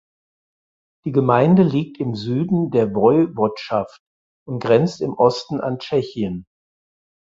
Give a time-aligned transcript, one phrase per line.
[1.05, 4.01] Die Gemeinde liegt im Süden der Woiwodschaft
[4.47, 6.47] und grenzt im Osten an Tschechien.